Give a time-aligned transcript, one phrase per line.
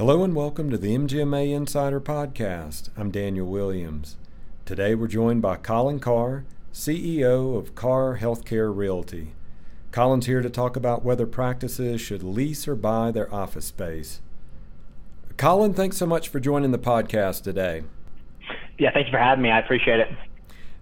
[0.00, 2.88] Hello and welcome to the MGMA Insider Podcast.
[2.96, 4.16] I'm Daniel Williams.
[4.64, 9.34] Today we're joined by Colin Carr, CEO of Carr Healthcare Realty.
[9.92, 14.22] Colin's here to talk about whether practices should lease or buy their office space.
[15.36, 17.82] Colin, thanks so much for joining the podcast today.
[18.78, 19.50] Yeah, thank you for having me.
[19.50, 20.08] I appreciate it.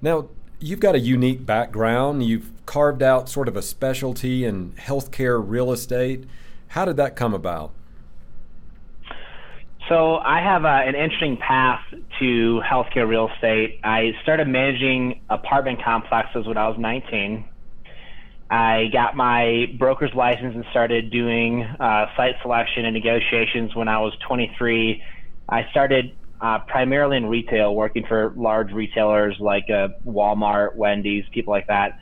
[0.00, 0.28] Now,
[0.60, 2.24] you've got a unique background.
[2.24, 6.24] You've carved out sort of a specialty in healthcare real estate.
[6.68, 7.72] How did that come about?
[9.88, 11.80] So I have uh, an interesting path
[12.20, 13.80] to healthcare real estate.
[13.82, 17.48] I started managing apartment complexes when I was 19.
[18.50, 23.98] I got my broker's license and started doing uh, site selection and negotiations when I
[24.00, 25.02] was 23.
[25.48, 31.52] I started uh, primarily in retail, working for large retailers like uh, Walmart, Wendy's, people
[31.52, 31.98] like that.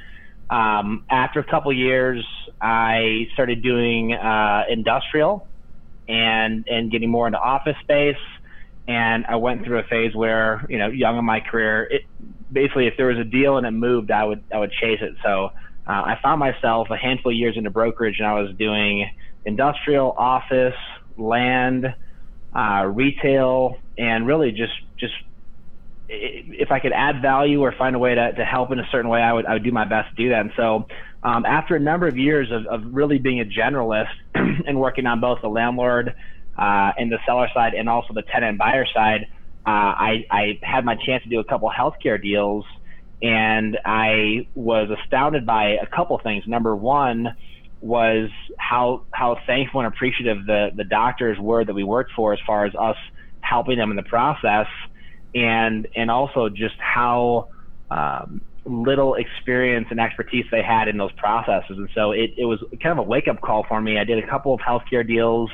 [0.51, 2.25] Um, after a couple years,
[2.61, 5.46] I started doing uh, industrial
[6.09, 8.17] and and getting more into office space.
[8.89, 12.03] And I went through a phase where, you know, young in my career, it
[12.53, 15.15] basically if there was a deal and it moved, I would I would chase it.
[15.25, 15.51] So
[15.87, 19.11] uh, I found myself a handful of years into brokerage, and I was doing
[19.45, 20.75] industrial, office,
[21.17, 21.95] land,
[22.55, 25.15] uh, retail, and really just just
[26.09, 29.11] if I could add value or find a way to, to help in a certain
[29.11, 30.41] way, I would I would do my best to do that.
[30.41, 30.87] And so
[31.23, 35.21] um, after a number of years of, of really being a generalist and working on
[35.21, 36.15] both the landlord
[36.57, 39.27] uh, and the seller side and also the tenant buyer side,
[39.67, 42.65] uh, I, I had my chance to do a couple healthcare deals,
[43.21, 46.45] and I was astounded by a couple things.
[46.47, 47.37] Number one
[47.81, 52.39] was how how thankful and appreciative the the doctors were that we worked for, as
[52.47, 52.97] far as us
[53.41, 54.67] helping them in the process,
[55.35, 57.49] and and also just how
[57.91, 61.77] um, little experience and expertise they had in those processes.
[61.79, 63.99] And so it, it was kind of a wake up call for me.
[63.99, 65.51] I did a couple of healthcare deals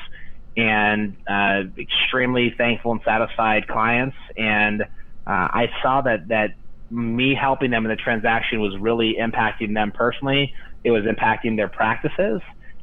[0.57, 4.17] and uh, extremely thankful and satisfied clients.
[4.37, 4.87] And uh,
[5.27, 6.51] I saw that, that
[6.91, 10.53] me helping them in the transaction was really impacting them personally.
[10.85, 12.41] It was impacting their practices.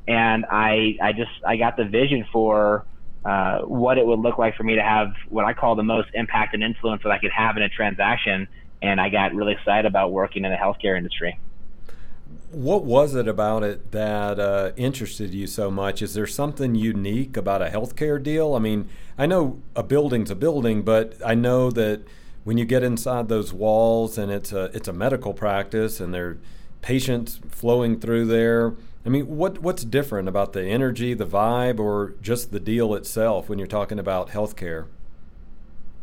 [0.08, 2.86] And I, I just, I got the vision for,
[3.26, 6.10] uh, what it would look like for me to have what I call the most
[6.14, 8.48] impact and influence that I could have in a transaction
[8.82, 11.40] and I got really excited about working in the healthcare industry.
[12.52, 16.02] What was it about it that uh, interested you so much?
[16.02, 18.56] Is there something unique about a healthcare deal?
[18.56, 22.02] I mean, I know a building's a building, but I know that
[22.44, 26.28] when you get inside those walls and it's a it's a medical practice and there
[26.28, 26.38] are
[26.82, 28.74] patients flowing through there.
[29.06, 33.50] I mean, what what's different about the energy, the vibe, or just the deal itself
[33.50, 34.88] when you're talking about healthcare?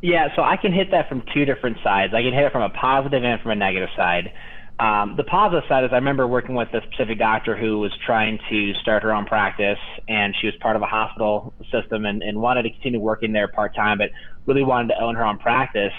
[0.01, 2.15] Yeah, so I can hit that from two different sides.
[2.15, 4.33] I can hit it from a positive and from a negative side.
[4.79, 8.39] Um, the positive side is I remember working with a specific doctor who was trying
[8.51, 12.39] to start her own practice, and she was part of a hospital system and, and
[12.39, 14.11] wanted to continue working there part time, but
[14.45, 15.95] really wanted to own her own practice.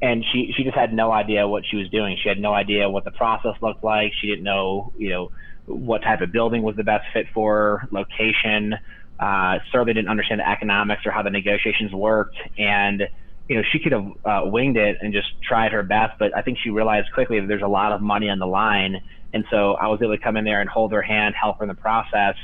[0.00, 2.16] And she she just had no idea what she was doing.
[2.22, 4.12] She had no idea what the process looked like.
[4.20, 5.30] She didn't know you know
[5.66, 8.74] what type of building was the best fit for location.
[9.18, 13.08] Uh, certainly didn't understand the economics or how the negotiations worked, and
[13.48, 16.42] you know, she could have uh, winged it and just tried her best, but I
[16.42, 19.02] think she realized quickly that there's a lot of money on the line.
[19.32, 21.64] And so I was able to come in there and hold her hand, help her
[21.64, 22.36] in the process,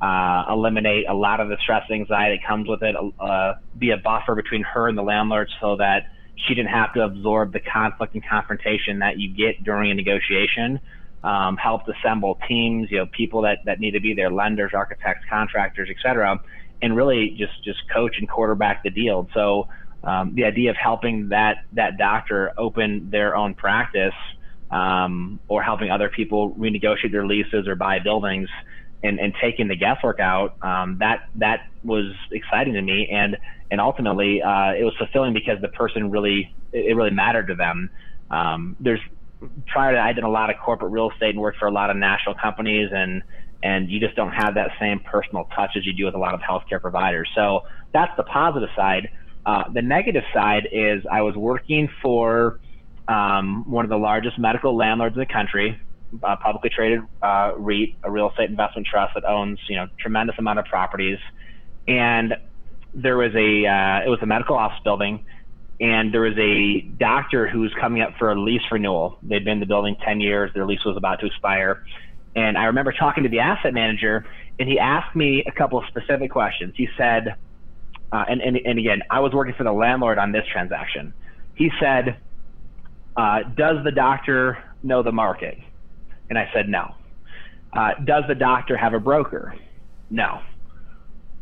[0.00, 3.90] uh, eliminate a lot of the stress and anxiety that comes with it, uh, be
[3.90, 6.06] a buffer between her and the landlord so that
[6.36, 10.80] she didn't have to absorb the conflict and confrontation that you get during a negotiation.
[11.32, 15.24] Um, helped assemble teams, you know, people that, that need to be there, lenders, architects,
[15.28, 16.40] contractors, et cetera,
[16.82, 19.28] and really just, just coach and quarterback the deal.
[19.34, 19.66] So
[20.04, 24.14] um, the idea of helping that that doctor open their own practice
[24.70, 28.48] um, or helping other people renegotiate their leases or buy buildings
[29.02, 33.36] and, and taking the guesswork out um, that that was exciting to me and
[33.70, 37.90] and ultimately uh, it was fulfilling because the person really it really mattered to them
[38.30, 39.00] um, there's
[39.66, 41.72] prior to that, I did a lot of corporate real estate and worked for a
[41.72, 43.22] lot of national companies and
[43.62, 46.34] and you just don't have that same personal touch as you do with a lot
[46.34, 47.28] of healthcare providers.
[47.34, 49.08] So that's the positive side.
[49.44, 52.60] Uh, the negative side is I was working for
[53.08, 55.80] um, one of the largest medical landlords in the country,
[56.22, 60.36] a publicly traded uh, REIT, a real estate investment trust that owns you know tremendous
[60.38, 61.18] amount of properties,
[61.88, 62.34] and
[62.94, 65.24] there was a uh, it was a medical office building,
[65.80, 69.18] and there was a doctor who was coming up for a lease renewal.
[69.22, 71.84] They'd been in the building ten years, their lease was about to expire,
[72.34, 74.26] and I remember talking to the asset manager,
[74.58, 76.74] and he asked me a couple of specific questions.
[76.76, 77.36] He said
[78.12, 81.12] uh, and, and, and again, I was working for the landlord on this transaction.
[81.54, 82.18] He said,
[83.16, 85.58] uh, Does the doctor know the market?
[86.30, 86.94] And I said, No.
[87.72, 89.54] Uh, does the doctor have a broker?
[90.08, 90.40] No.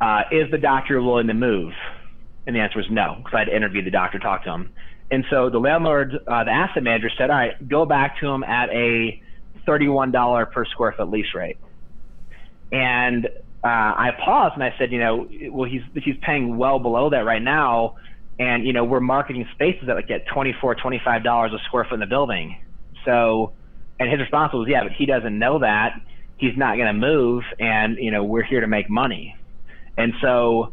[0.01, 1.73] Uh, is the doctor willing to move?
[2.47, 4.71] And the answer was no, because I'd interviewed the doctor, talked to him.
[5.11, 8.43] And so the landlord, uh, the asset manager said, all right, go back to him
[8.43, 9.21] at a
[9.67, 11.59] $31 per square foot lease rate.
[12.73, 13.31] And uh,
[13.63, 17.43] I paused and I said, you know, well, he's, he's paying well below that right
[17.43, 17.97] now.
[18.39, 22.01] And, you know, we're marketing spaces that like get $24, $25 a square foot in
[22.01, 22.61] the building.
[23.05, 23.53] So,
[24.01, 26.01] and his response was, yeah, but he doesn't know that.
[26.37, 27.45] He's not going to move.
[27.61, 29.37] And, you know, we're here to make money.
[29.97, 30.73] And so,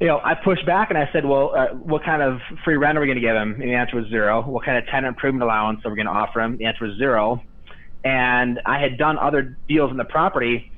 [0.00, 2.96] you know, I pushed back and I said, well, uh, what kind of free rent
[2.96, 3.60] are we going to give him?
[3.60, 4.42] And the answer was zero.
[4.42, 6.56] What kind of tenant improvement allowance are we going to offer him?
[6.56, 7.42] The answer was zero.
[8.04, 10.70] And I had done other deals in the property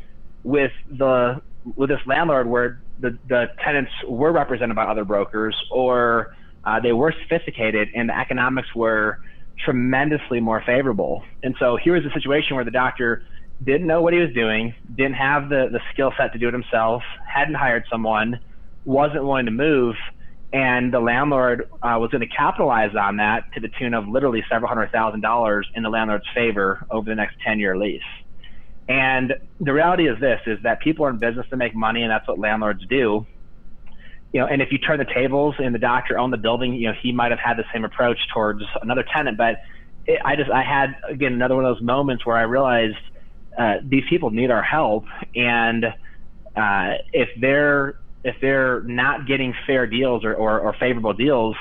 [0.42, 1.42] with the
[1.76, 6.34] with this landlord where the, the tenants were represented by other brokers or
[6.64, 9.20] uh, they were sophisticated and the economics were
[9.62, 11.22] tremendously more favorable.
[11.42, 13.22] And so here was a situation where the doctor
[13.62, 16.54] didn't know what he was doing, didn't have the, the skill set to do it
[16.54, 18.40] himself, hadn't hired someone,
[18.84, 19.96] wasn't willing to move,
[20.52, 24.44] and the landlord uh, was going to capitalize on that to the tune of literally
[24.50, 28.02] several hundred thousand dollars in the landlord's favor over the next 10 year lease.
[28.88, 32.10] And the reality is this is that people are in business to make money and
[32.10, 33.24] that's what landlords do.
[34.32, 36.88] You know, and if you turn the tables and the doctor owned the building, you
[36.88, 39.36] know, he might have had the same approach towards another tenant.
[39.38, 39.58] But
[40.06, 42.96] it, I just, I had, again, another one of those moments where I realized
[43.56, 45.04] uh, these people need our help.
[45.36, 45.84] And
[46.56, 51.56] uh, if they're if they're not getting fair deals or, or, or, favorable deals,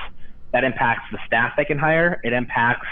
[0.51, 2.19] that impacts the staff they can hire.
[2.23, 2.87] It impacts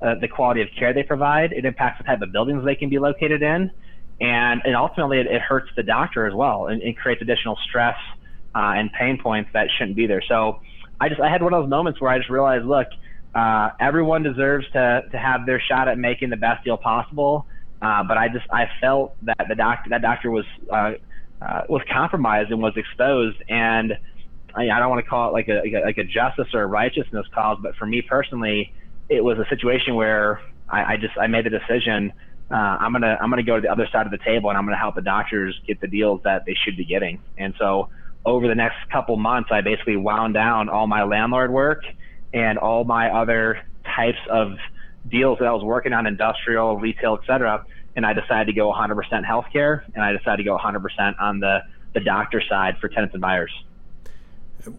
[0.00, 1.52] uh, the quality of care they provide.
[1.52, 3.70] It impacts the type of buildings they can be located in.
[4.20, 7.96] And, and ultimately, it, it hurts the doctor as well and it creates additional stress
[8.54, 10.22] uh, and pain points that shouldn't be there.
[10.26, 10.60] So
[11.00, 12.86] I just I had one of those moments where I just realized, look,
[13.34, 17.46] uh, everyone deserves to, to have their shot at making the best deal possible.
[17.80, 20.44] Uh, but I just I felt that the doctor that doctor was
[21.42, 23.42] uh, was compromised and was exposed.
[23.48, 23.98] And
[24.54, 27.26] I, I don't want to call it like a like a justice or a righteousness
[27.34, 28.72] cause, but for me personally,
[29.08, 32.12] it was a situation where I, I just I made the decision.
[32.50, 34.64] Uh, I'm gonna I'm gonna go to the other side of the table and I'm
[34.64, 37.20] gonna help the doctors get the deals that they should be getting.
[37.38, 37.88] And so
[38.24, 41.82] over the next couple months, I basically wound down all my landlord work
[42.34, 43.64] and all my other
[43.96, 44.52] types of
[45.08, 47.64] deals that I was working on, industrial, retail, et cetera
[47.96, 51.60] and I decided to go 100% healthcare, and I decided to go 100% on the
[51.92, 53.50] the doctor side for tenants and buyers.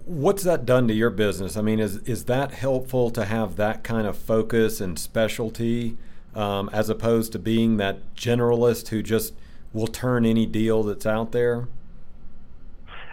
[0.06, 1.58] What's that done to your business?
[1.58, 5.98] I mean, is is that helpful to have that kind of focus and specialty,
[6.36, 9.34] um, as opposed to being that generalist who just
[9.74, 11.68] will turn any deal that's out there?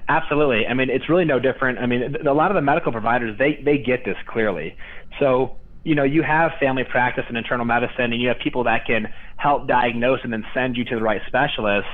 [0.09, 0.67] Absolutely.
[0.67, 1.79] I mean, it's really no different.
[1.79, 4.77] I mean, a lot of the medical providers they they get this clearly.
[5.19, 8.87] So you know, you have family practice and internal medicine, and you have people that
[8.87, 11.89] can help diagnose and then send you to the right specialist.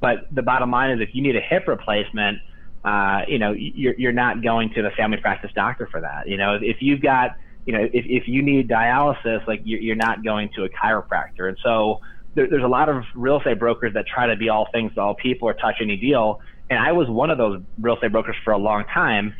[0.00, 2.38] But the bottom line is, if you need a hip replacement,
[2.84, 6.28] uh, you know, you're, you're not going to the family practice doctor for that.
[6.28, 7.36] You know, if you've got,
[7.66, 11.48] you know, if, if you need dialysis, like you're, you're not going to a chiropractor.
[11.48, 12.00] And so
[12.34, 15.00] there, there's a lot of real estate brokers that try to be all things to
[15.00, 16.40] all people or touch any deal.
[16.70, 19.34] And I was one of those real estate brokers for a long time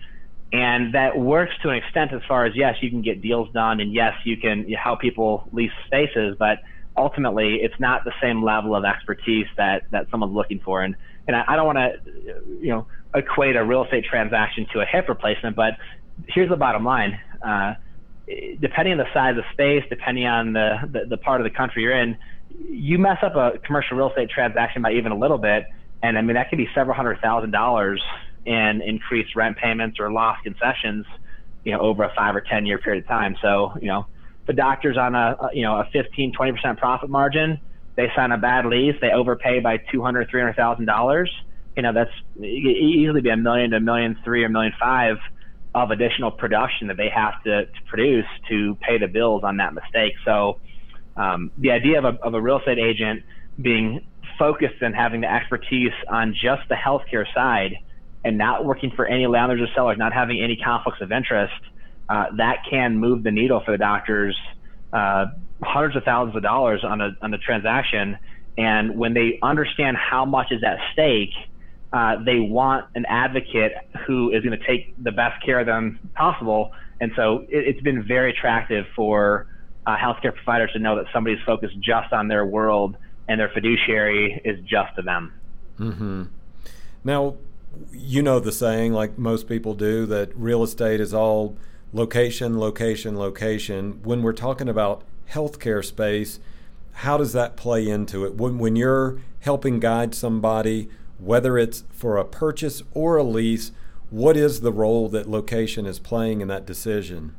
[0.53, 3.81] and that works to an extent as far as yes, you can get deals done,
[3.81, 6.59] and yes, you can help people lease spaces, but
[6.97, 10.83] ultimately, it's not the same level of expertise that that someone's looking for.
[10.83, 10.95] And
[11.27, 14.87] and I, I don't want to, you know, equate a real estate transaction to a
[14.87, 15.75] hip replacement, but
[16.29, 17.19] here's the bottom line.
[17.43, 17.75] Uh,
[18.61, 21.83] depending on the size of space, depending on the, the, the part of the country
[21.83, 22.17] you're in,
[22.69, 25.67] you mess up a commercial real estate transaction by even a little bit,
[26.03, 28.03] and I mean that could be several hundred thousand dollars
[28.47, 31.05] in increased rent payments or lost concessions,
[31.65, 33.37] you know, over a five or 10 year period of time.
[33.43, 34.07] So, you know,
[34.47, 37.61] the doctor's on a, you know, a 15, 20% profit margin.
[37.97, 38.95] They sign a bad lease.
[39.01, 41.27] They overpay by 200, $300,000.
[41.77, 45.17] You know, that's easily be a million to a million three or million five
[45.75, 49.75] of additional production that they have to, to produce to pay the bills on that
[49.75, 50.15] mistake.
[50.25, 50.59] So,
[51.17, 53.25] um, the idea of a, of a real estate agent
[53.61, 54.07] being
[54.39, 57.79] focused and having the expertise on just the healthcare side
[58.27, 61.55] and not working for any landlords or sellers, not having any conflicts of interest,
[62.09, 64.37] uh, that can move the needle for the doctors
[64.93, 65.27] uh,
[65.63, 68.19] hundreds of thousands of dollars on a on a transaction.
[68.59, 71.35] And when they understand how much is at stake,
[71.93, 73.73] uh, they want an advocate
[74.07, 76.73] who is going to take the best care of them possible.
[77.01, 79.47] And so it, has been very attractive for
[79.87, 82.97] uh, healthcare providers to know that somebody's focused just on their world
[83.29, 85.35] and their fiduciary is just to them.
[85.79, 86.23] Mm-hmm.
[87.05, 87.37] Now,
[87.93, 91.57] you know the saying, like most people do, that real estate is all
[91.93, 94.01] location, location, location.
[94.03, 96.41] When we're talking about healthcare space,
[96.93, 98.35] how does that play into it?
[98.37, 103.73] When, when you're helping guide somebody, whether it's for a purchase or a lease,
[104.11, 107.35] what is the role that location is playing in that decision?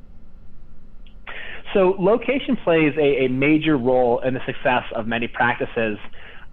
[1.73, 5.97] So, location plays a, a major role in the success of many practices.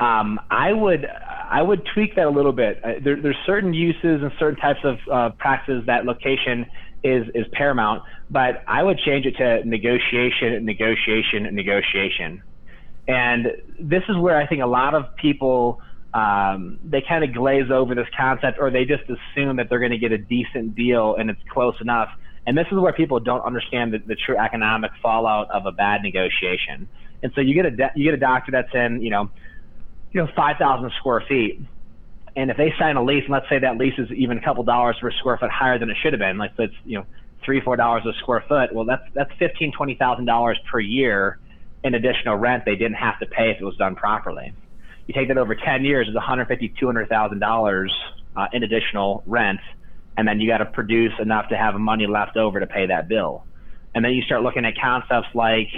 [0.00, 1.06] Um, I would
[1.50, 2.80] I would tweak that a little bit.
[2.84, 6.66] Uh, there, there's certain uses and certain types of uh, practices that location
[7.02, 12.42] is is paramount, but I would change it to negotiation, negotiation, negotiation.
[13.06, 13.48] And
[13.78, 15.80] this is where I think a lot of people
[16.14, 19.90] um, they kind of glaze over this concept, or they just assume that they're going
[19.90, 22.08] to get a decent deal and it's close enough.
[22.46, 26.02] And this is where people don't understand the, the true economic fallout of a bad
[26.02, 26.88] negotiation.
[27.22, 29.30] And so you get a you get a doctor that's in you know
[30.14, 31.60] you know 5,000 square feet,
[32.36, 34.62] and if they sign a lease, and let's say that lease is even a couple
[34.62, 37.06] dollars per square foot higher than it should have been, like it's you know
[37.44, 41.38] three four dollars a square foot, well that's that's fifteen twenty thousand dollars per year
[41.82, 44.54] in additional rent they didn't have to pay if it was done properly.
[45.06, 47.94] You take that over 10 years, it's 150, 200,000 dollars
[48.34, 49.60] uh, in additional rent,
[50.16, 53.06] and then you got to produce enough to have money left over to pay that
[53.06, 53.44] bill.
[53.94, 55.68] And then you start looking at concepts like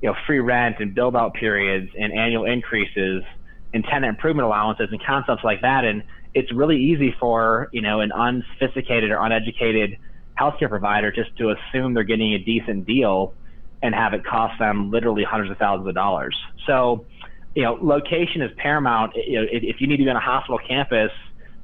[0.00, 3.22] you know free rent and build out periods and annual increases
[3.72, 5.84] and tenant improvement allowances and concepts like that.
[5.84, 6.02] And
[6.34, 9.98] it's really easy for you know an unsophisticated or uneducated
[10.38, 13.34] healthcare provider just to assume they're getting a decent deal
[13.82, 16.36] and have it cost them literally hundreds of thousands of dollars.
[16.66, 17.06] So,
[17.54, 19.12] you know, location is paramount.
[19.16, 21.10] You know, if you need to be on a hospital campus,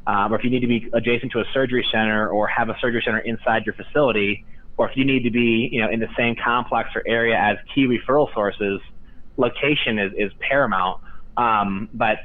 [0.07, 2.77] um, or if you need to be adjacent to a surgery center or have a
[2.81, 4.45] surgery center inside your facility,
[4.77, 7.57] or if you need to be, you know, in the same complex or area as
[7.75, 8.81] key referral sources,
[9.37, 11.01] location is, is paramount.
[11.37, 12.19] Um, but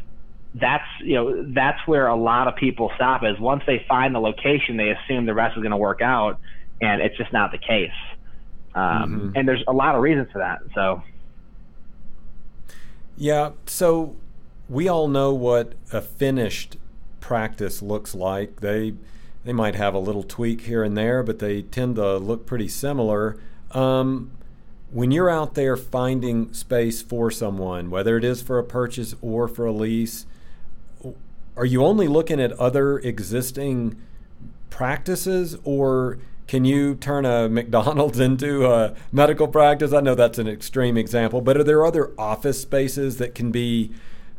[0.55, 4.19] that's you know that's where a lot of people stop is once they find the
[4.19, 6.41] location they assume the rest is going to work out
[6.81, 7.89] and it's just not the case
[8.73, 9.29] um, mm-hmm.
[9.35, 10.61] And there's a lot of reasons for that.
[10.73, 11.03] So,
[13.17, 13.51] yeah.
[13.65, 14.15] So
[14.69, 16.77] we all know what a finished
[17.19, 18.61] practice looks like.
[18.61, 18.93] They
[19.43, 22.67] they might have a little tweak here and there, but they tend to look pretty
[22.67, 23.37] similar.
[23.71, 24.31] Um,
[24.91, 29.47] when you're out there finding space for someone, whether it is for a purchase or
[29.47, 30.25] for a lease,
[31.55, 33.95] are you only looking at other existing
[34.69, 36.17] practices, or
[36.47, 39.93] can you turn a McDonald's into a medical practice?
[39.93, 43.91] I know that's an extreme example, but are there other office spaces that can be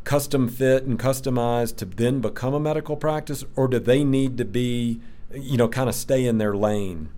[0.03, 4.45] custom fit and customized to then become a medical practice, or do they need to
[4.45, 4.99] be,
[5.33, 7.09] you know, kind of stay in their lane?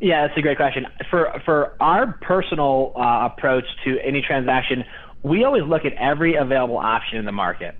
[0.00, 0.86] Yeah, that's a great question.
[1.10, 4.84] For for our personal uh, approach to any transaction,
[5.22, 7.74] we always look at every available option in the market.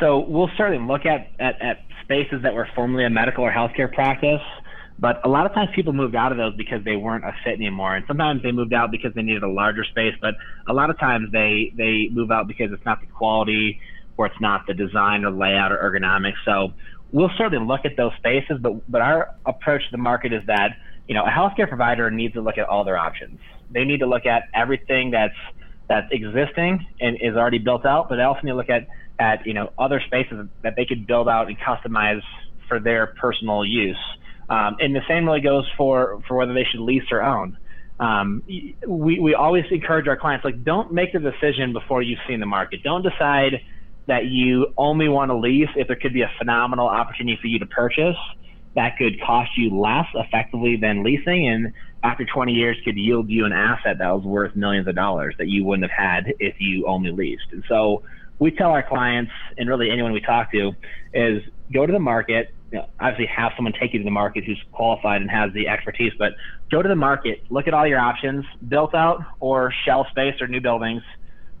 [0.00, 3.92] So we'll certainly look at, at, at spaces that were formerly a medical or healthcare
[3.92, 4.40] practice
[4.98, 7.54] but a lot of times people moved out of those because they weren't a fit
[7.54, 10.14] anymore, and sometimes they moved out because they needed a larger space.
[10.20, 10.34] But
[10.68, 13.80] a lot of times they they move out because it's not the quality,
[14.16, 16.38] or it's not the design or layout or ergonomics.
[16.44, 16.72] So
[17.12, 20.76] we'll certainly look at those spaces, but but our approach to the market is that
[21.06, 23.38] you know a healthcare provider needs to look at all their options.
[23.70, 25.34] They need to look at everything that's
[25.88, 28.86] that's existing and is already built out, but they also need to look at
[29.18, 32.22] at you know other spaces that they could build out and customize
[32.68, 33.98] for their personal use.
[34.48, 37.56] Um, and the same really goes for, for whether they should lease or own.
[38.00, 42.40] Um, we, we always encourage our clients, like, don't make the decision before you've seen
[42.40, 42.80] the market.
[42.82, 43.60] Don't decide
[44.06, 47.58] that you only want to lease if there could be a phenomenal opportunity for you
[47.58, 48.16] to purchase
[48.74, 51.72] that could cost you less effectively than leasing and
[52.04, 55.48] after 20 years could yield you an asset that was worth millions of dollars that
[55.48, 57.46] you wouldn't have had if you only leased.
[57.50, 58.02] And so
[58.38, 60.72] we tell our clients and really anyone we talk to
[61.14, 64.44] is go to the market, you know, obviously have someone take you to the market
[64.44, 66.32] who's qualified and has the expertise, but
[66.70, 70.46] go to the market, look at all your options, built out or shell space or
[70.46, 71.02] new buildings,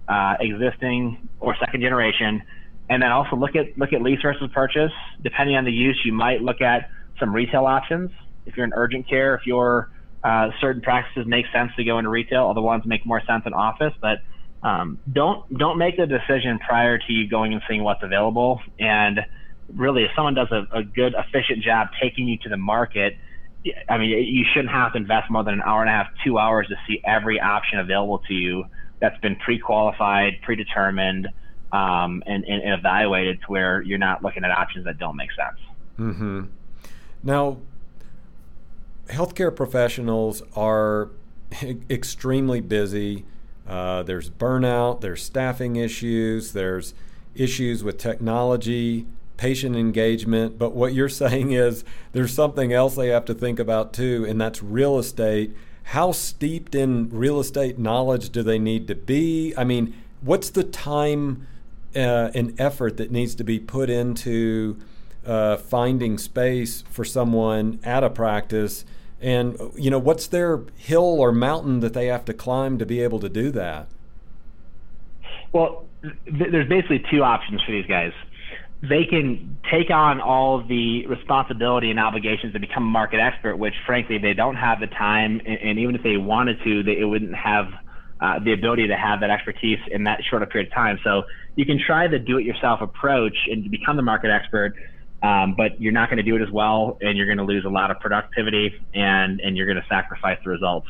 [0.08, 2.42] uh, existing or second generation,
[2.90, 4.92] and then also look at look at lease versus purchase.
[5.22, 8.10] Depending on the use, you might look at some retail options.
[8.46, 9.90] If you're in urgent care, if your
[10.22, 13.52] uh, certain practices make sense to go into retail, other ones make more sense in
[13.52, 14.18] office, but
[14.62, 19.20] um, don't don't make the decision prior to you going and seeing what's available and
[19.72, 23.16] really, if someone does a, a good, efficient job taking you to the market,
[23.88, 26.38] I mean, you shouldn't have to invest more than an hour and a half, two
[26.38, 28.64] hours to see every option available to you
[29.00, 31.28] that's been pre-qualified, predetermined,
[31.72, 35.58] um, and, and, evaluated to where you're not looking at options that don't make sense.
[35.98, 36.42] Mm-hmm.
[37.24, 37.56] Now,
[39.08, 41.10] healthcare professionals are
[41.90, 43.24] extremely busy.
[43.66, 46.92] Uh, there's burnout, there's staffing issues, there's
[47.34, 49.06] issues with technology,
[49.38, 50.58] patient engagement.
[50.58, 54.40] But what you're saying is there's something else they have to think about too, and
[54.40, 55.56] that's real estate.
[55.88, 59.54] How steeped in real estate knowledge do they need to be?
[59.56, 61.46] I mean, what's the time
[61.94, 64.78] uh, and effort that needs to be put into
[65.26, 68.84] uh, finding space for someone at a practice?
[69.20, 73.00] And you know, what's their hill or mountain that they have to climb to be
[73.00, 73.88] able to do that?
[75.52, 78.12] Well, th- there's basically two options for these guys.
[78.82, 83.74] They can take on all the responsibility and obligations to become a market expert, which
[83.86, 87.04] frankly they don't have the time, and, and even if they wanted to, they it
[87.04, 87.66] wouldn't have
[88.20, 90.98] uh, the ability to have that expertise in that short a period of time.
[91.02, 91.22] So
[91.56, 94.74] you can try the do-it-yourself approach and become the market expert,
[95.24, 97.64] um, but you're not going to do it as well, and you're going to lose
[97.64, 100.86] a lot of productivity, and and you're going to sacrifice the results.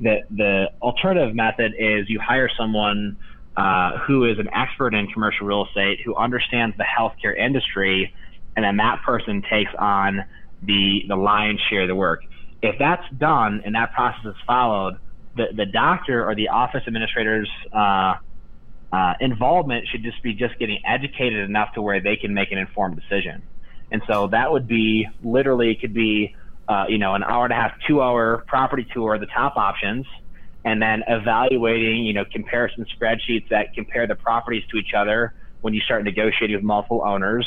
[0.00, 3.16] The the alternative method is you hire someone
[3.56, 8.12] uh, who is an expert in commercial real estate, who understands the healthcare industry,
[8.54, 10.24] and then that person takes on
[10.62, 12.20] the the lion's share of the work.
[12.60, 14.98] If that's done and that process is followed,
[15.36, 18.16] the the doctor or the office administrator's uh,
[18.92, 22.58] uh, involvement should just be just getting educated enough to where they can make an
[22.58, 23.42] informed decision.
[23.90, 26.34] And so that would be literally could be
[26.68, 30.06] uh, you know an hour and a half, two hour property tour, the top options
[30.64, 35.32] and then evaluating, you know, comparison spreadsheets that compare the properties to each other
[35.62, 37.46] when you start negotiating with multiple owners,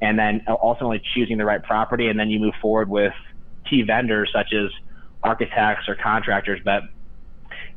[0.00, 3.12] and then ultimately choosing the right property, and then you move forward with
[3.68, 4.70] key vendors such as
[5.22, 6.60] architects or contractors.
[6.64, 6.82] But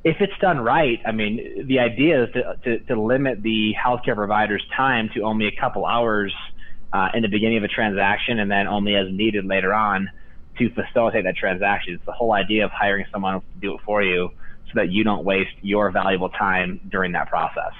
[0.03, 4.15] if it's done right, I mean, the idea is to, to, to limit the healthcare
[4.15, 6.33] provider's time to only a couple hours
[6.95, 10.09] uh, in the beginning of a transaction, and then only as needed later on
[10.57, 11.95] to facilitate that transaction.
[11.95, 14.31] It's the whole idea of hiring someone to do it for you
[14.67, 17.73] so that you don't waste your valuable time during that process.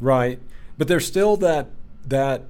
[0.00, 0.40] Right,
[0.78, 1.68] but there's still that
[2.06, 2.44] that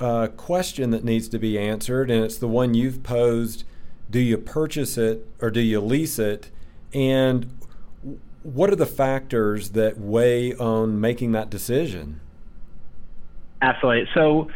[0.00, 3.62] uh, question that needs to be answered, and it's the one you've posed:
[4.10, 6.50] Do you purchase it or do you lease it?
[6.92, 7.56] And
[8.42, 12.20] what are the factors that weigh on making that decision?
[13.62, 14.08] Absolutely.
[14.12, 14.50] So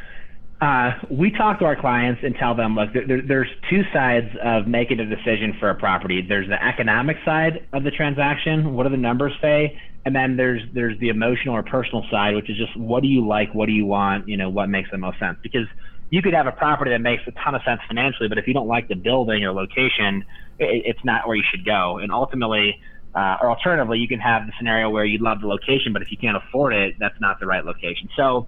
[0.61, 4.67] uh, we talk to our clients and tell them, look, there, there's two sides of
[4.67, 6.25] making a decision for a property.
[6.27, 8.73] There's the economic side of the transaction.
[8.75, 9.79] What do the numbers say?
[10.07, 13.27] And then there's there's the emotional or personal side, which is just what do you
[13.27, 15.37] like, what do you want, you know, what makes the most sense.
[15.43, 15.67] Because
[16.11, 18.55] you could have a property that makes a ton of sense financially, but if you
[18.55, 20.25] don't like the building or location,
[20.59, 21.99] it, it's not where you should go.
[21.99, 22.79] And ultimately,
[23.15, 26.11] uh, or alternatively, you can have the scenario where you love the location, but if
[26.13, 28.09] you can't afford it, that's not the right location.
[28.17, 28.47] So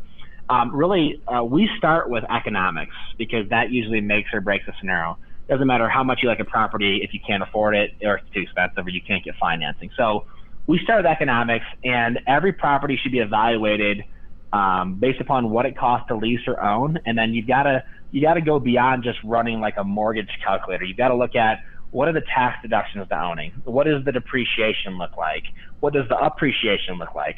[0.51, 5.19] um, really, uh, we start with economics because that usually makes or breaks a scenario.
[5.49, 8.31] Doesn't matter how much you like a property if you can't afford it or it's
[8.35, 9.91] too expensive or you can't get financing.
[9.97, 10.27] So
[10.67, 14.05] we start with economics, and every property should be evaluated
[14.53, 17.83] um, based upon what it costs to lease or own, and then you've got to
[18.11, 20.85] you got to go beyond just running like a mortgage calculator.
[20.85, 21.59] You've got to look at
[21.91, 23.53] what are the tax deductions to owning?
[23.65, 25.45] What does the depreciation look like?
[25.81, 27.37] What does the appreciation look like?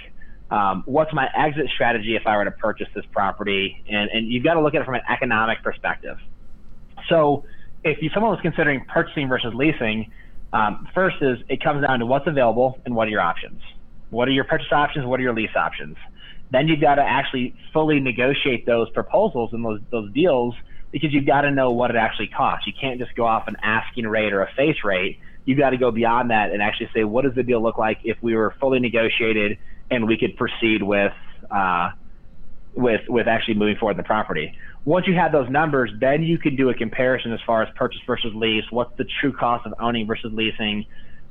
[0.51, 3.83] Um, what's my exit strategy if I were to purchase this property?
[3.89, 6.19] And, and you've got to look at it from an economic perspective.
[7.09, 7.45] So
[7.85, 10.11] if you, someone was considering purchasing versus leasing,
[10.53, 13.61] um, first is it comes down to what's available and what are your options.
[14.11, 15.07] What are your purchase options?
[15.07, 15.97] What are your lease options?
[16.51, 20.55] Then you've got to actually fully negotiate those proposals and those, those deals
[20.91, 22.67] because you've got to know what it actually costs.
[22.67, 25.21] You can't just go off an asking rate or a face rate.
[25.45, 27.99] You've got to go beyond that and actually say, what does the deal look like
[28.03, 29.59] if we were fully negotiated
[29.91, 31.13] and we could proceed with
[31.51, 31.91] uh,
[32.75, 34.55] with with actually moving forward the property.
[34.85, 38.01] Once you have those numbers, then you can do a comparison as far as purchase
[38.07, 38.65] versus lease.
[38.71, 40.87] What's the true cost of owning versus leasing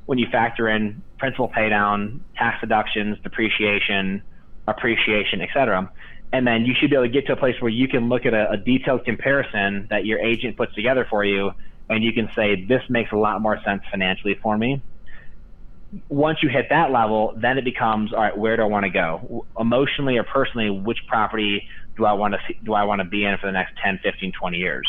[0.06, 4.22] when you factor in principal paydown, tax deductions, depreciation,
[4.68, 5.90] appreciation, etc.
[6.32, 8.24] And then you should be able to get to a place where you can look
[8.24, 11.50] at a, a detailed comparison that your agent puts together for you,
[11.88, 14.80] and you can say this makes a lot more sense financially for me
[16.08, 18.36] once you hit that level, then it becomes all right.
[18.36, 20.70] Where do I want to go emotionally or personally?
[20.70, 23.52] Which property do I want to see, do I want to be in for the
[23.52, 24.88] next 10, 15, 20 years?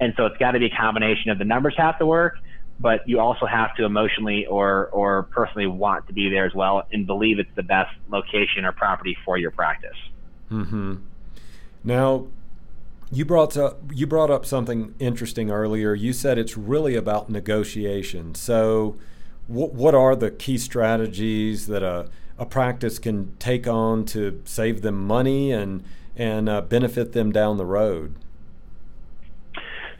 [0.00, 2.38] And so it's got to be a combination of the numbers have to work,
[2.78, 6.86] but you also have to emotionally or or personally want to be there as well
[6.90, 9.96] and believe it's the best location or property for your practice.
[10.48, 10.96] Hmm.
[11.84, 12.26] Now,
[13.12, 15.94] you brought up you brought up something interesting earlier.
[15.94, 18.34] You said it's really about negotiation.
[18.34, 18.96] So
[19.50, 22.08] what, what are the key strategies that a,
[22.38, 25.84] a practice can take on to save them money and
[26.16, 28.14] and uh, benefit them down the road?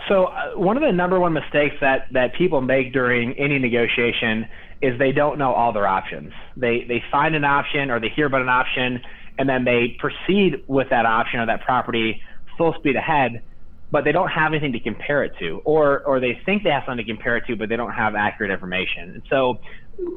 [0.09, 4.47] So uh, one of the number one mistakes that that people make during any negotiation
[4.81, 6.33] is they don't know all their options.
[6.57, 9.03] They they find an option or they hear about an option
[9.39, 12.23] and then they proceed with that option or that property
[12.57, 13.43] full speed ahead
[13.91, 16.85] but they don't have anything to compare it to, or or they think they have
[16.87, 19.11] something to compare it to, but they don't have accurate information.
[19.11, 19.59] And so,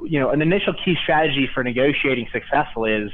[0.05, 3.11] you know, an initial key strategy for negotiating successfully is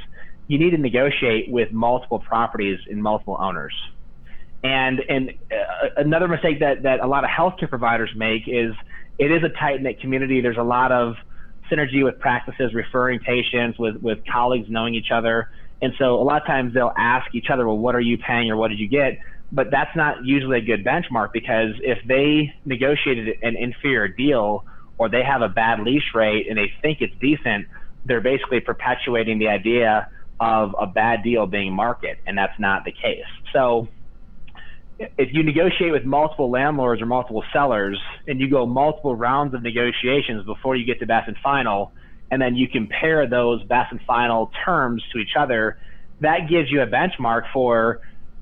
[0.48, 3.74] you need to negotiate with multiple properties and multiple owners.
[4.62, 8.74] And and uh, another mistake that that a lot of healthcare providers make is
[9.18, 10.42] it is a tight knit community.
[10.42, 11.14] There's a lot of
[11.70, 15.48] synergy with practices, referring patients, with with colleagues knowing each other.
[15.82, 18.50] And so a lot of times they'll ask each other, well, what are you paying
[18.50, 19.18] or what did you get?
[19.52, 24.64] But that's not usually a good benchmark because if they negotiated an inferior deal
[24.98, 27.66] or they have a bad lease rate and they think it's decent,
[28.04, 30.08] they're basically perpetuating the idea
[30.38, 33.24] of a bad deal being market, and that's not the case.
[33.52, 33.88] So
[35.18, 39.62] if you negotiate with multiple landlords or multiple sellers and you go multiple rounds of
[39.62, 41.92] negotiations before you get to best and final,
[42.30, 45.78] and then you compare those best and final terms to each other,
[46.20, 48.00] that gives you a benchmark for,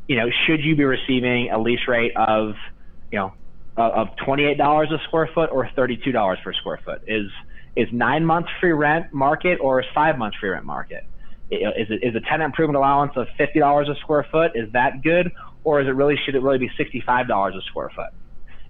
[0.08, 2.54] you know, should you be receiving a lease rate of,
[3.12, 3.34] you know,
[3.76, 7.02] of $28 a square foot or $32 per square foot?
[7.06, 7.30] Is
[7.76, 11.04] is nine months free rent market or is five months free rent market?
[11.50, 14.52] Is it is a tenant improvement allowance of $50 a square foot?
[14.54, 15.30] Is that good,
[15.62, 18.10] or is it really should it really be $65 a square foot?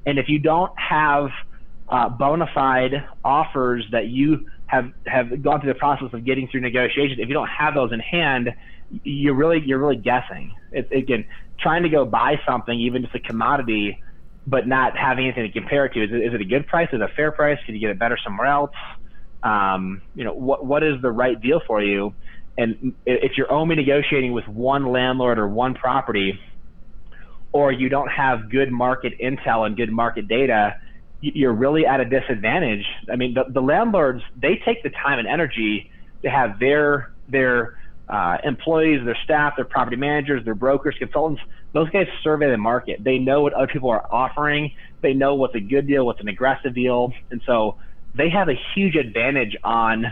[0.05, 1.31] And if you don't have
[1.89, 6.61] uh, bona fide offers that you have have gone through the process of getting through
[6.61, 8.51] negotiations, if you don't have those in hand,
[9.05, 10.53] you're really you're really guessing.
[10.73, 11.27] It's again
[11.61, 14.03] trying to go buy something, even just a commodity,
[14.47, 16.05] but not having anything to compare it to.
[16.05, 16.89] Is it, is it a good price?
[16.93, 17.59] Is it a fair price?
[17.67, 18.71] Can you get it better somewhere else?
[19.43, 22.15] Um, you know what what is the right deal for you?
[22.57, 26.41] And if you're only negotiating with one landlord or one property,
[27.53, 30.77] or you don't have good market intel and good market data,
[31.21, 32.85] you're really at a disadvantage.
[33.11, 35.91] I mean, the, the landlords they take the time and energy
[36.23, 41.43] to have their their uh, employees, their staff, their property managers, their brokers, consultants.
[41.73, 43.05] Those guys survey the market.
[43.05, 44.73] They know what other people are offering.
[45.03, 47.77] They know what's a good deal, what's an aggressive deal, and so
[48.15, 50.07] they have a huge advantage on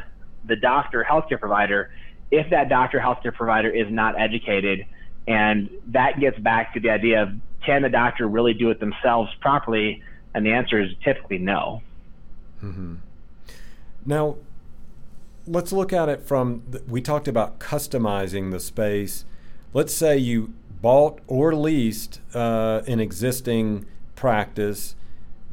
[0.45, 1.91] the doctor, healthcare provider,
[2.31, 4.87] if that doctor, healthcare provider is not educated.
[5.27, 7.33] And that gets back to the idea of
[7.65, 10.03] can the doctor really do it themselves properly?
[10.35, 11.83] And the answer is typically no.
[12.63, 12.97] Mm-hmm.
[14.05, 14.37] Now,
[15.47, 19.25] let's look at it from the, we talked about customizing the space.
[19.73, 24.95] Let's say you bought or leased uh, an existing practice,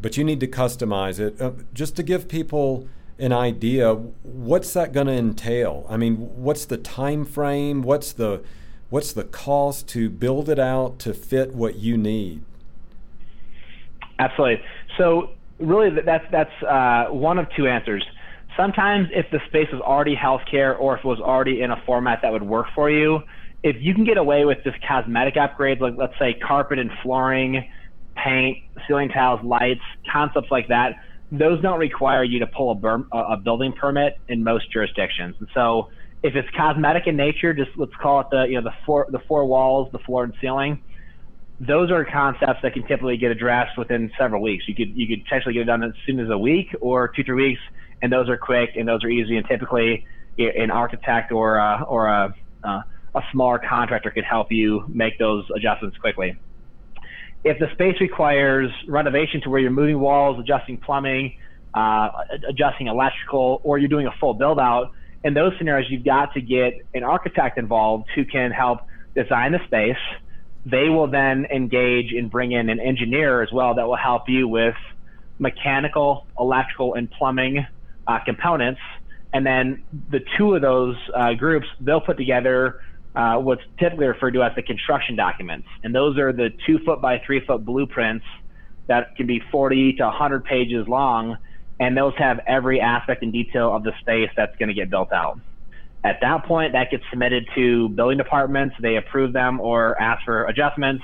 [0.02, 1.40] but you need to customize it.
[1.40, 2.88] Uh, just to give people
[3.20, 5.86] an idea, what's that going to entail?
[5.90, 7.82] I mean, what's the time frame?
[7.82, 8.44] What's the
[8.90, 12.44] what's the cost to build it out to fit what you need?
[14.20, 14.64] Absolutely.
[14.98, 18.06] So really, that's that's uh, one of two answers.
[18.58, 22.20] Sometimes, if the space was already healthcare or if it was already in a format
[22.22, 23.20] that would work for you,
[23.64, 27.68] if you can get away with just cosmetic upgrades, like let's say carpet and flooring,
[28.16, 30.94] paint, ceiling tiles, lights, concepts like that,
[31.32, 35.36] those don't require you to pull a, a building permit in most jurisdictions.
[35.40, 35.90] And so,
[36.22, 39.20] if it's cosmetic in nature, just let's call it the you know the four the
[39.28, 40.82] four walls, the floor and ceiling
[41.60, 44.66] those are concepts that can typically get addressed within several weeks.
[44.68, 47.24] You could you could potentially get it done as soon as a week or two
[47.24, 47.62] three weeks,
[48.04, 49.38] and those are quick and those are easy.
[49.38, 50.06] And typically,
[50.38, 52.36] an architect or a, or a
[53.16, 56.36] a smaller contractor could help you make those adjustments quickly.
[57.44, 61.36] If the space requires renovation to where you're moving walls, adjusting plumbing,
[61.76, 62.10] uh,
[62.50, 64.92] adjusting electrical, or you're doing a full build out,
[65.24, 68.80] in those scenarios, you've got to get an architect involved who can help
[69.16, 69.98] design the space
[70.66, 74.48] they will then engage and bring in an engineer as well that will help you
[74.48, 74.76] with
[75.40, 77.66] mechanical, electrical, and plumbing
[78.08, 78.82] uh, components.
[79.34, 82.82] And then the two of those uh, groups, they'll put together
[83.16, 85.68] uh, what's typically referred to as the construction documents.
[85.84, 88.26] And those are the two foot by three foot blueprints
[88.88, 91.38] that can be 40 to 100 pages long.
[91.80, 95.12] And those have every aspect and detail of the space that's going to get built
[95.12, 95.40] out.
[96.04, 98.76] At that point, that gets submitted to building departments.
[98.80, 101.04] They approve them or ask for adjustments.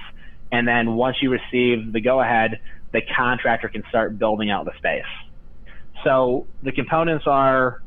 [0.51, 2.59] And then once you receive the go ahead,
[2.91, 5.03] the contractor can start building out the space.
[6.03, 7.81] So the components are,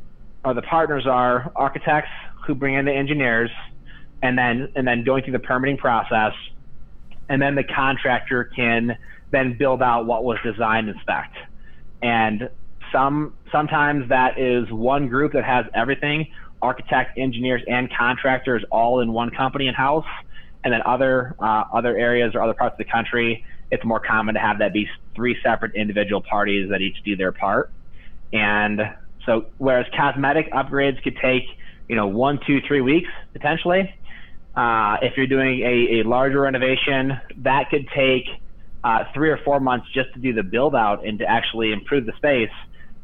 [0.44, 2.10] or the partners are architects
[2.46, 3.50] who bring in the engineers
[4.22, 6.32] and then, and then going through the permitting process.
[7.28, 8.96] And then the contractor can
[9.30, 11.32] then build out what was designed and spec.
[12.02, 12.50] And
[12.92, 16.28] some, sometimes that is one group that has everything
[16.62, 20.06] architect, engineers, and contractors all in one company in house.
[20.64, 24.34] And then other uh, other areas or other parts of the country, it's more common
[24.34, 27.72] to have that be three separate individual parties that each do their part.
[28.32, 28.80] And
[29.26, 31.44] so, whereas cosmetic upgrades could take,
[31.88, 33.94] you know, one, two, three weeks potentially.
[34.54, 38.24] Uh, if you're doing a, a, larger renovation, that could take
[38.84, 42.04] uh, three or four months just to do the build out and to actually improve
[42.04, 42.50] the space.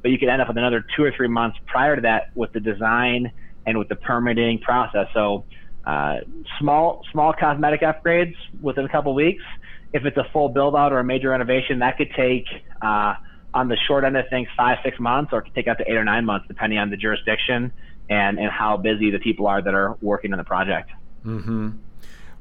[0.03, 2.53] But you could end up with another two or three months prior to that with
[2.53, 3.33] the design
[3.67, 5.07] and with the permitting process.
[5.15, 5.45] So
[5.87, 6.19] uh,
[6.59, 9.43] small small cosmetic upgrades within a couple weeks,
[9.95, 12.47] if it's a full build out or a major renovation, that could take
[12.83, 13.15] uh,
[13.55, 15.91] on the short end of things five six months, or it could take up to
[15.91, 17.73] eight or nine months, depending on the jurisdiction
[18.09, 20.91] and and how busy the people are that are working on the project.
[21.25, 21.71] Mm-hmm.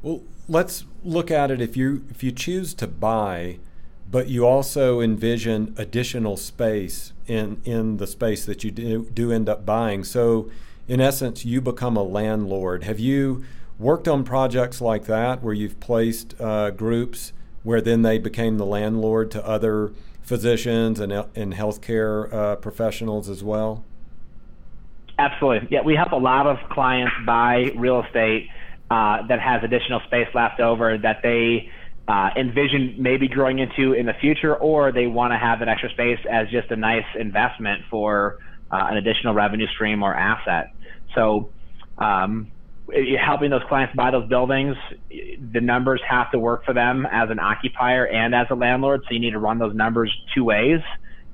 [0.02, 1.62] Well, let's look at it.
[1.62, 3.60] If you if you choose to buy,
[4.10, 9.50] but you also envision additional space in in the space that you do, do end
[9.50, 10.04] up buying.
[10.04, 10.50] So,
[10.88, 12.84] in essence, you become a landlord.
[12.84, 13.44] Have you
[13.80, 18.66] worked on projects like that where you've placed uh, groups where then they became the
[18.66, 19.92] landlord to other
[20.28, 23.84] physicians and and healthcare uh, professionals as well?
[25.18, 25.70] Absolutely.
[25.72, 28.50] Yeah, we help a lot of clients buy real estate
[28.92, 31.72] uh, that has additional space left over that they
[32.08, 35.90] uh, envision maybe growing into in the future, or they want to have that extra
[35.90, 38.38] space as just a nice investment for
[38.72, 40.74] uh, an additional revenue stream or asset.
[41.16, 41.50] So,
[41.98, 42.52] um,
[43.20, 44.76] helping those clients buy those buildings,
[45.10, 49.02] the numbers have to work for them as an occupier and as a landlord.
[49.08, 50.80] So you need to run those numbers two ways.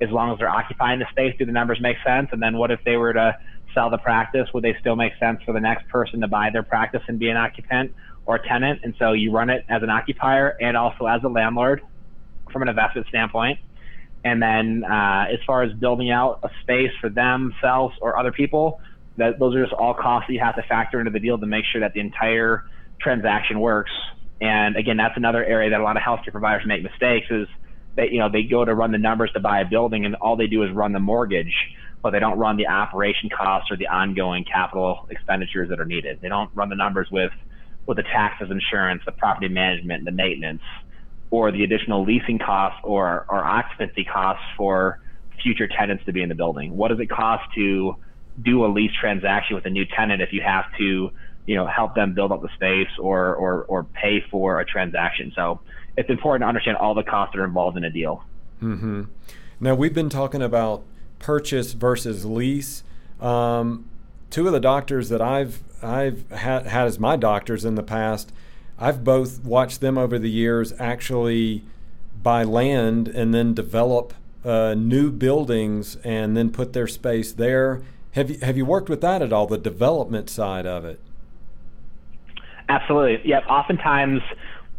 [0.02, 2.30] As long as they're occupying the space, do the numbers make sense?
[2.32, 3.38] And then what if they were to
[3.74, 4.48] sell the practice?
[4.54, 7.30] Would they still make sense for the next person to buy their practice and be
[7.30, 7.94] an occupant
[8.26, 8.82] or tenant?
[8.84, 11.82] And so you run it as an occupier and also as a landlord
[12.52, 13.60] from an investment standpoint.
[14.26, 18.80] And then uh, as far as building out a space for themselves or other people,
[19.18, 21.46] that those are just all costs that you have to factor into the deal to
[21.46, 22.64] make sure that the entire
[23.00, 23.92] transaction works.
[24.42, 27.48] And again, that's another area that a lot of healthcare providers make mistakes is
[27.96, 30.36] that you know they go to run the numbers to buy a building and all
[30.36, 31.54] they do is run the mortgage
[32.04, 36.20] but they don't run the operation costs or the ongoing capital expenditures that are needed.
[36.22, 37.32] They don't run the numbers with
[37.86, 40.62] with the taxes, insurance, the property management, the maintenance,
[41.32, 45.00] or the additional leasing costs or, or occupancy costs for
[45.42, 46.78] future tenants to be in the building.
[46.78, 47.98] What does it cost to
[48.42, 51.12] do a lease transaction with a new tenant if you have to,
[51.46, 55.32] you know, help them build up the space or or, or pay for a transaction?
[55.36, 55.60] So
[55.98, 58.24] it's important to understand all the costs that are involved in a deal.
[58.62, 59.04] Mm-hmm.
[59.60, 60.84] Now we've been talking about
[61.20, 62.84] purchase versus lease.
[63.22, 63.90] Um,
[64.30, 68.32] two of the doctors that I've I've had, had as my doctors in the past,
[68.80, 71.64] I've both watched them over the years actually
[72.22, 74.14] buy land and then develop
[74.46, 77.82] uh, new buildings and then put their space there.
[78.14, 79.48] Have you have you worked with that at all?
[79.48, 81.00] The development side of it.
[82.70, 83.28] Absolutely.
[83.30, 83.44] Yep.
[83.50, 84.22] Oftentimes,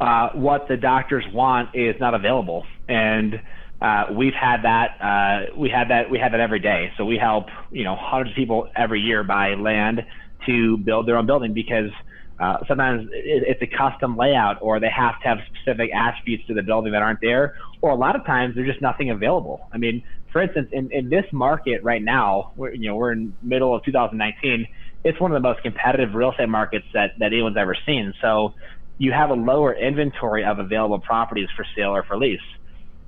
[0.00, 3.40] uh, what the doctors want is not available, and
[3.82, 5.00] uh, we've had that.
[5.00, 6.10] Uh, we had that.
[6.10, 6.92] We have that every day.
[6.96, 10.02] So we help you know hundreds of people every year buy land
[10.46, 11.90] to build their own building because
[12.38, 16.54] uh, sometimes it, it's a custom layout or they have to have specific attributes to
[16.54, 19.68] the building that aren't there, or a lot of times there's just nothing available.
[19.72, 23.34] I mean, for instance, in, in this market right now, we're, you know, we're in
[23.40, 24.66] middle of 2019.
[25.02, 28.12] It's one of the most competitive real estate markets that, that anyone's ever seen.
[28.20, 28.52] So
[28.98, 32.40] you have a lower inventory of available properties for sale or for lease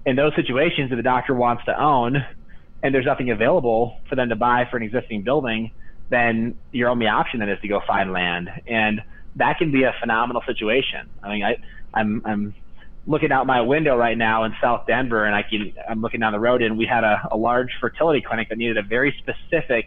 [0.06, 2.24] in those situations, if the doctor wants to own
[2.82, 5.72] and there's nothing available for them to buy for an existing building,
[6.08, 8.48] then your only option then is to go find land.
[8.68, 9.02] And
[9.34, 11.10] that can be a phenomenal situation.
[11.22, 11.56] I mean, I,
[11.92, 12.54] I'm, I'm
[13.06, 16.32] looking out my window right now in South Denver and I can, I'm looking down
[16.32, 19.86] the road and we had a, a large fertility clinic that needed a very specific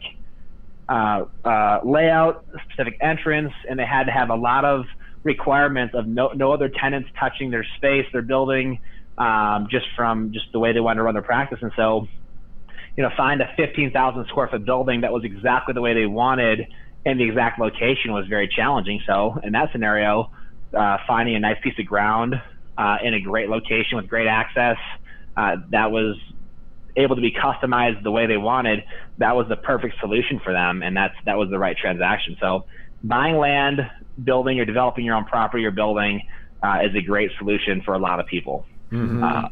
[0.87, 4.85] uh, uh, layout, specific entrance, and they had to have a lot of
[5.23, 8.79] requirements of no, no other tenants touching their space, their building,
[9.17, 11.59] um, just from just the way they wanted to run their practice.
[11.61, 12.07] And so,
[12.95, 16.67] you know, find a 15,000 square foot building that was exactly the way they wanted
[17.05, 19.01] and the exact location was very challenging.
[19.05, 20.31] So in that scenario,
[20.73, 22.35] uh, finding a nice piece of ground
[22.79, 24.77] uh, in a great location with great access
[25.35, 26.17] uh, that was
[26.95, 28.83] able to be customized the way they wanted,
[29.17, 32.37] that was the perfect solution for them, and that's that was the right transaction.
[32.39, 32.65] So
[33.03, 33.81] buying land,
[34.23, 36.21] building or developing your own property or building
[36.63, 38.65] uh, is a great solution for a lot of people.
[38.91, 39.23] Mm-hmm.
[39.23, 39.49] Uh,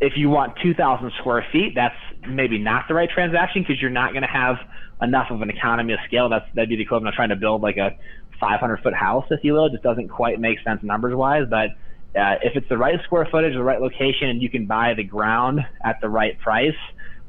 [0.00, 1.94] if you want 2,000 square feet, that's
[2.26, 4.56] maybe not the right transaction because you're not going to have
[5.02, 6.28] enough of an economy of scale.
[6.28, 7.96] That's that'd be the equivalent of trying to build like a
[8.40, 9.66] 500 foot house, if you will.
[9.66, 11.46] It just doesn't quite make sense numbers wise.
[11.48, 11.70] But
[12.16, 15.04] uh, if it's the right square footage, the right location, and you can buy the
[15.04, 16.74] ground at the right price,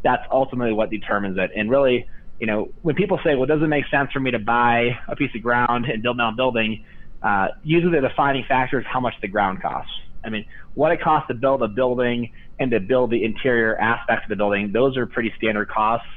[0.04, 1.52] that's ultimately what determines it.
[1.56, 2.08] And really,
[2.40, 5.16] you know, when people say, "Well, does it make sense for me to buy a
[5.16, 6.84] piece of ground and build my own building?"
[7.22, 9.92] Uh, usually, the defining factor is how much the ground costs.
[10.24, 14.26] I mean, what it costs to build a building and to build the interior aspects
[14.26, 16.08] of the building, those are pretty standard costs.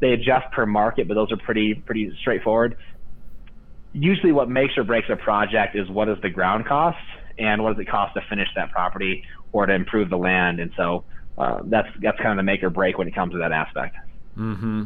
[0.00, 2.76] They adjust per market, but those are pretty pretty straightforward.
[3.94, 6.98] Usually, what makes or breaks a project is what is the ground cost
[7.38, 10.60] and what does it cost to finish that property or to improve the land.
[10.60, 11.04] And so
[11.38, 13.96] uh, that's that's kind of the make or break when it comes to that aspect.
[14.38, 14.84] Mm-hmm.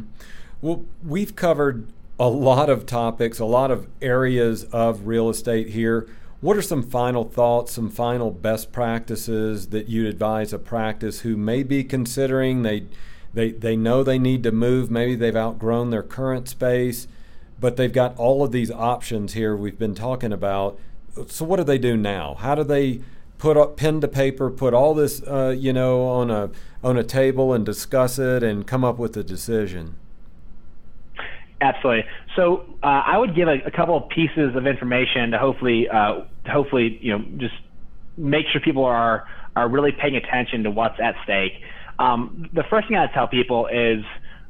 [0.61, 1.87] Well, we've covered
[2.19, 6.07] a lot of topics, a lot of areas of real estate here
[6.41, 11.35] What are some final thoughts, some final best practices that you'd advise a practice who
[11.35, 12.85] may be considering they
[13.33, 17.07] they they know they need to move, maybe they've outgrown their current space,
[17.59, 20.77] but they've got all of these options here we've been talking about.
[21.27, 22.35] So what do they do now?
[22.35, 23.01] How do they
[23.37, 26.49] put up pen to paper, put all this uh, you know on a
[26.83, 29.95] on a table and discuss it and come up with a decision?
[31.61, 32.03] Absolutely.
[32.35, 36.25] So uh, I would give a, a, couple of pieces of information to hopefully, uh,
[36.45, 37.53] hopefully, you know, just
[38.17, 39.25] make sure people are
[39.55, 41.53] are really paying attention to what's at stake.
[41.97, 44.03] Um, the first thing I tell people is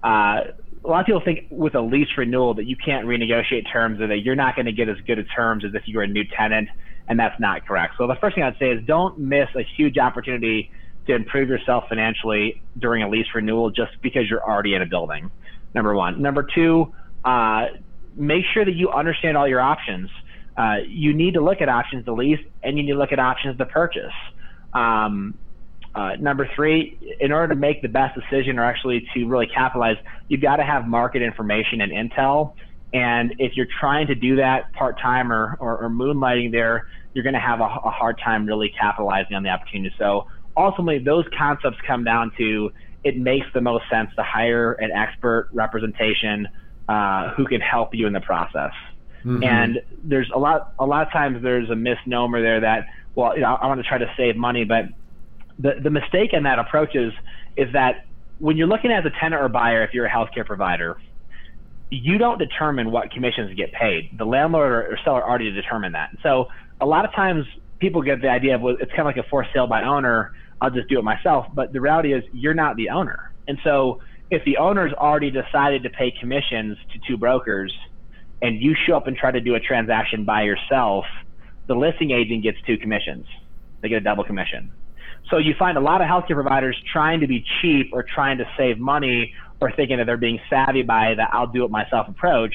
[0.04, 0.52] uh,
[0.86, 4.08] a lot of people think with a lease renewal that you can't renegotiate terms or
[4.08, 6.08] that you're not going to get as good of terms as if you were a
[6.08, 6.70] new tenant,
[7.08, 7.96] and that's not correct.
[7.98, 10.72] So the first thing I'd say is don't miss a huge opportunity
[11.08, 15.32] to improve yourself financially during a lease renewal just because you're already in a building
[15.74, 16.22] number one.
[16.22, 16.94] Number two,
[17.24, 17.66] uh,
[18.16, 20.10] make sure that you understand all your options.
[20.58, 23.20] Uh, you need to look at options to lease and you need to look at
[23.20, 24.14] options to purchase.
[24.74, 25.38] Um,
[25.96, 29.96] uh, number three, in order to make the best decision or actually to really capitalize,
[30.28, 32.54] you've got to have market information and intel.
[32.94, 37.24] And if you're trying to do that part time or, or, or, moonlighting there, you're
[37.24, 39.96] going to have a, a hard time really capitalizing on the opportunity.
[39.98, 42.72] So ultimately, those concepts come down to
[43.06, 46.48] it makes the most sense to hire an expert representation
[46.90, 48.74] uh, who can help you in the process.
[49.24, 49.44] Mm-hmm.
[49.44, 53.42] And there's a lot, a lot of times there's a misnomer there that, well, you
[53.42, 54.86] know, I want to try to save money, but
[55.60, 57.14] the the mistake in that approach is
[57.56, 58.06] is that
[58.40, 60.98] when you're looking as a tenant or buyer, if you're a healthcare provider,
[61.90, 64.10] you don't determine what commissions get paid.
[64.18, 66.10] The landlord or, seller already determined that.
[66.22, 66.48] So
[66.82, 67.46] a lot of times
[67.80, 70.34] people get the idea of well, it's kind of like a for sale by owner
[70.62, 71.48] I'll just do it myself.
[71.54, 73.32] But the reality is, you're not the owner.
[73.48, 77.74] And so, if the owner's already decided to pay commissions to two brokers,
[78.42, 81.06] and you show up and try to do a transaction by yourself,
[81.68, 83.28] the listing agent gets two commissions.
[83.82, 84.72] They get a double commission.
[85.30, 88.46] So you find a lot of healthcare providers trying to be cheap or trying to
[88.58, 92.54] save money or thinking that they're being savvy by the I'll do it myself approach.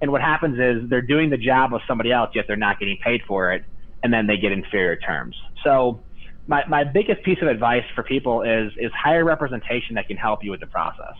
[0.00, 2.96] And what happens is they're doing the job of somebody else, yet they're not getting
[3.04, 3.64] paid for it,
[4.02, 5.36] and then they get inferior terms.
[5.62, 6.00] So
[6.46, 10.42] my, my biggest piece of advice for people is is hire representation that can help
[10.42, 11.14] you with the process.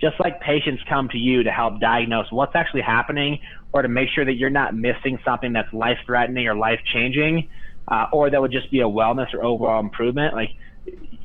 [0.00, 3.38] Just like patients come to you to help diagnose what's actually happening
[3.72, 7.48] or to make sure that you're not missing something that's life threatening or life changing,
[7.90, 10.34] uh, or that would just be a wellness or overall improvement.
[10.34, 10.50] Like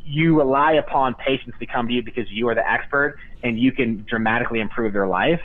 [0.06, 3.72] you rely upon patients to come to you because you are the expert and you
[3.72, 5.42] can dramatically improve their life.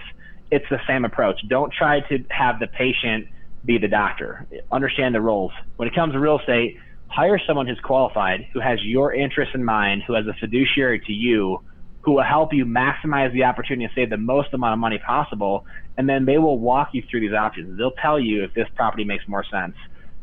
[0.50, 1.40] It's the same approach.
[1.48, 3.28] Don't try to have the patient
[3.64, 4.46] be the doctor.
[4.72, 5.52] Understand the roles.
[5.76, 6.78] When it comes to real estate,
[7.08, 11.12] hire someone who's qualified, who has your interests in mind, who has a fiduciary to
[11.12, 11.60] you,
[12.02, 15.66] who will help you maximize the opportunity to save the most amount of money possible.
[15.96, 17.76] And then they will walk you through these options.
[17.76, 19.74] They'll tell you if this property makes more sense,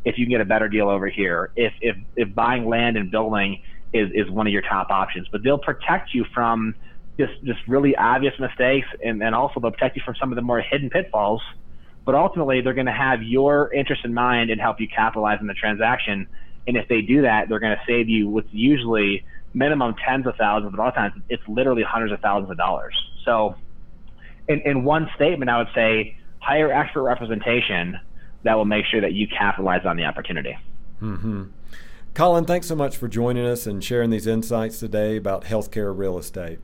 [0.06, 3.10] if you can get a better deal over here, if if, if buying land and
[3.10, 3.60] building
[3.92, 5.28] is, is one of your top options.
[5.30, 6.74] But they'll protect you from
[7.18, 10.42] just just really obvious mistakes and, and also they'll protect you from some of the
[10.42, 11.42] more hidden pitfalls.
[12.06, 15.46] But ultimately they're going to have your interest in mind and help you capitalize on
[15.46, 16.28] the transaction
[16.66, 20.34] and if they do that, they're going to save you what's usually minimum tens of
[20.36, 22.94] thousands, but a lot of times it's literally hundreds of thousands of dollars.
[23.24, 23.54] So,
[24.48, 27.98] in, in one statement, I would say hire expert representation
[28.44, 30.56] that will make sure that you capitalize on the opportunity.
[31.00, 31.44] Mm-hmm.
[32.14, 36.16] Colin, thanks so much for joining us and sharing these insights today about healthcare real
[36.16, 36.58] estate.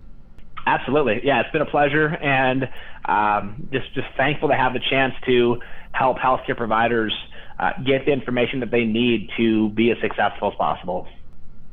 [0.66, 2.68] Absolutely, yeah, it's been a pleasure, and
[3.04, 7.12] um, just just thankful to have the chance to help healthcare providers
[7.58, 11.06] uh, get the information that they need to be as successful as possible.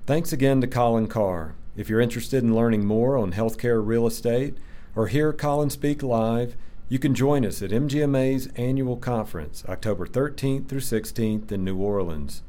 [0.05, 1.53] Thanks again to Colin Carr.
[1.77, 4.57] If you're interested in learning more on healthcare real estate
[4.95, 6.57] or hear Colin speak live,
[6.89, 12.41] you can join us at MGMA's annual conference, October 13th through 16th in New Orleans.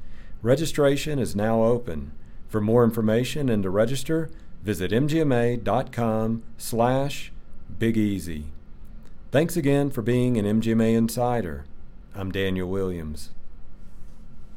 [0.42, 2.12] Registration is now open.
[2.48, 4.30] For more information and to register,
[4.62, 7.32] visit mgma.com slash
[7.78, 8.44] bigeasy.
[9.30, 11.66] Thanks again for being an MGMA Insider.
[12.14, 13.30] I'm Daniel Williams.